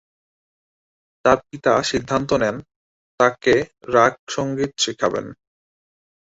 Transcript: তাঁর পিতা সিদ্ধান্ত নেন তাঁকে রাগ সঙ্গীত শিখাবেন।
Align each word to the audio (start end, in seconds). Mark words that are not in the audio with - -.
তাঁর 1.25 1.39
পিতা 1.47 1.73
সিদ্ধান্ত 1.83 2.29
নেন 2.41 2.55
তাঁকে 3.19 3.55
রাগ 3.93 4.13
সঙ্গীত 4.27 4.71
শিখাবেন। 4.77 5.25